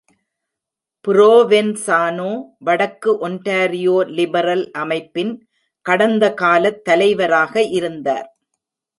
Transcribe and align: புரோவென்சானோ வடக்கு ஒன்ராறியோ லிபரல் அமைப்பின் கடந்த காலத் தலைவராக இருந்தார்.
புரோவென்சானோ 1.05 2.29
வடக்கு 2.57 3.11
ஒன்ராறியோ 3.27 3.97
லிபரல் 4.09 4.63
அமைப்பின் 4.71 5.33
கடந்த 5.85 6.33
காலத் 6.33 6.81
தலைவராக 6.83 7.63
இருந்தார். 7.79 8.27